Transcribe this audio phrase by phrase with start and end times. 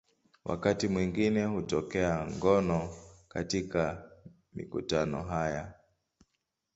[0.45, 2.95] Wakati mwingine hutokea ngono
[3.29, 4.11] katika
[4.53, 5.73] mikutano haya.